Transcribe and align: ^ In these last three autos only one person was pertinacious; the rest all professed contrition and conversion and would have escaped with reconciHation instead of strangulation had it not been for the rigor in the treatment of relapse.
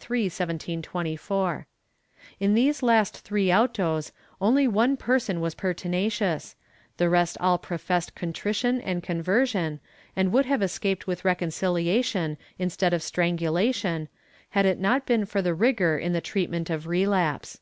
^ 0.00 1.64
In 2.40 2.54
these 2.54 2.82
last 2.82 3.18
three 3.18 3.52
autos 3.52 4.12
only 4.40 4.66
one 4.66 4.96
person 4.96 5.42
was 5.42 5.54
pertinacious; 5.54 6.56
the 6.96 7.10
rest 7.10 7.36
all 7.38 7.58
professed 7.58 8.14
contrition 8.14 8.80
and 8.80 9.02
conversion 9.02 9.78
and 10.16 10.32
would 10.32 10.46
have 10.46 10.62
escaped 10.62 11.06
with 11.06 11.24
reconciHation 11.24 12.38
instead 12.58 12.94
of 12.94 13.02
strangulation 13.02 14.08
had 14.48 14.64
it 14.64 14.78
not 14.80 15.04
been 15.04 15.26
for 15.26 15.42
the 15.42 15.52
rigor 15.52 15.98
in 15.98 16.14
the 16.14 16.22
treatment 16.22 16.70
of 16.70 16.86
relapse. 16.86 17.60